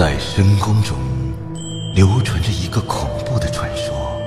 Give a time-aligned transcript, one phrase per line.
[0.00, 0.96] 在深宫中，
[1.94, 4.18] 流传着一个恐怖的传说。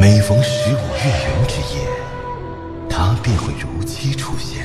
[0.00, 1.86] 每逢十五月圆之夜，
[2.88, 4.64] 他便会如期出现。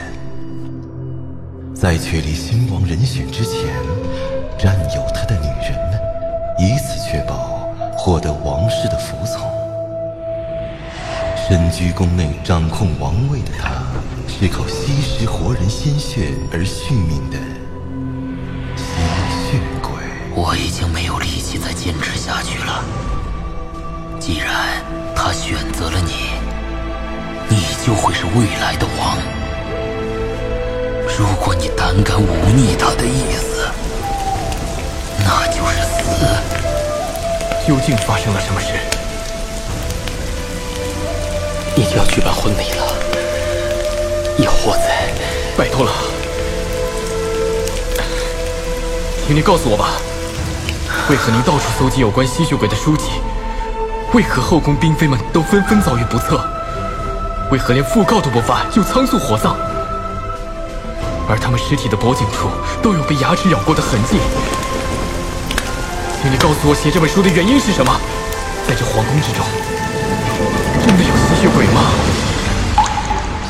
[1.75, 3.75] 在确立新王人选之前，
[4.57, 6.00] 占有他的女人们，
[6.57, 9.52] 以此确保获得王室的服从。
[11.36, 13.84] 身居宫内掌控王位的他，
[14.29, 17.38] 是靠吸食活人鲜血而续命的。
[20.36, 22.83] 我已经没有力气再坚持下去了。
[24.19, 24.50] 既然
[25.15, 26.32] 他选择了你，
[27.50, 29.18] 你就会是未来的王。
[31.18, 32.25] 如果你胆敢忤
[32.56, 33.67] 逆他的意思，
[35.19, 36.25] 那就是死。
[37.67, 38.67] 究竟发生了什么事？
[41.75, 42.95] 你就要举办婚礼了，
[44.38, 44.81] 野货子，
[45.58, 45.92] 拜托了，
[49.25, 49.94] 请你告诉我吧，
[51.09, 53.09] 为何您到处搜集有关吸血鬼的书籍？
[54.14, 56.42] 为何后宫嫔妃们都纷纷遭遇不测？
[57.52, 59.54] 为何连讣告都不发就仓促火葬？
[61.28, 62.50] 而他们尸体的脖颈处
[62.82, 64.18] 都有被牙齿咬过的痕迹。
[66.22, 67.94] 请你告诉我，写这本书的原因是什么？
[68.66, 69.45] 在这皇宫之中，
[70.88, 71.82] 真的有吸血鬼吗？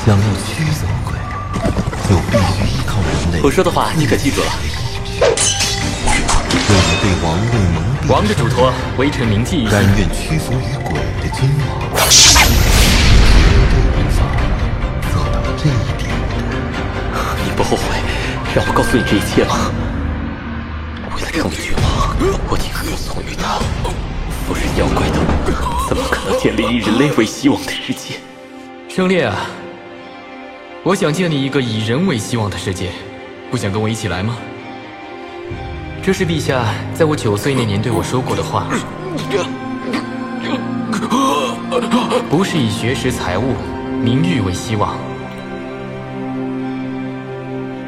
[0.03, 1.13] 想要驱走鬼，
[2.09, 3.41] 就必须依靠人类。
[3.43, 4.51] 我说的话你可记住了？
[8.09, 9.65] 王的嘱托，微臣铭记。
[9.69, 11.79] 甘愿屈服于鬼的君王，
[12.09, 12.33] 绝
[13.71, 14.19] 对无法
[15.09, 16.11] 做到这一点。
[17.45, 17.83] 你不后悔
[18.53, 19.71] 让我告诉你这一切吗？
[21.15, 21.83] 为了成为君王，
[22.49, 23.59] 我宁可服从于他。
[24.45, 25.17] 不是妖怪的，
[25.87, 28.19] 怎么可能建立以人类为希望的世界？
[28.89, 29.47] 胜烈啊，
[30.83, 32.89] 我想建立一个以人为希望的世界，
[33.49, 34.35] 不想跟我一起来吗？
[36.05, 38.67] 这是陛下在我九岁那年对我说过的话。
[42.29, 43.53] 不是以学识、财物、
[44.03, 44.97] 名誉为希望，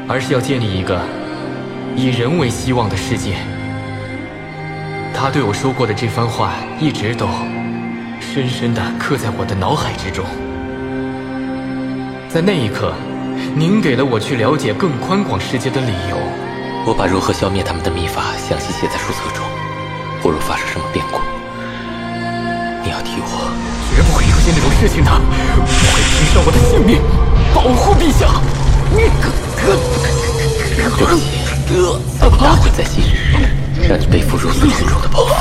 [0.08, 0.98] 而是要建立一个
[1.94, 3.34] 以人为希望的世界。
[5.12, 7.28] 他对我说过的这番话，一直都
[8.18, 10.24] 深深地刻在我的脑海之中。
[12.30, 12.94] 在那一刻，
[13.54, 16.45] 您给了我去了解更宽广世界的理由。
[16.86, 19.44] 我把如何消灭他们的秘法详细写在书册中。
[20.22, 21.18] 不如发生什么变故，
[22.84, 23.50] 你要替我。
[23.90, 25.10] 绝不会出现这种事情的。
[25.10, 27.02] 我会拼上我的性命
[27.52, 28.40] 保护陛下。
[30.96, 31.42] 对不起，
[32.38, 33.34] 大会在即日，
[33.88, 35.34] 让你背负如此沉重的包袱。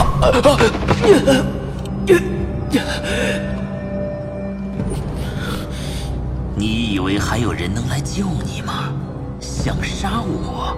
[6.56, 8.92] 你以为还有人能来救你吗？
[9.40, 10.76] 想杀我？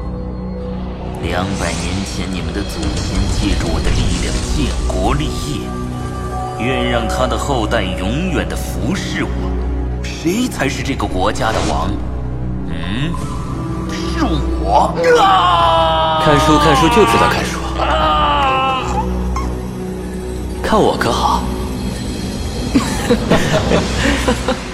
[1.28, 5.60] 两百年前，你们的祖先借助我的力量建国立业，
[6.58, 9.30] 愿让他的后代永远的服侍我。
[10.02, 11.92] 谁才是这个国家的王？
[12.70, 13.12] 嗯，
[13.92, 14.24] 是
[14.64, 14.94] 我。
[16.24, 17.60] 看书看书就知道看书，
[20.64, 21.44] 看我可好？